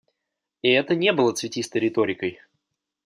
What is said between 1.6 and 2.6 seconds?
риторикой.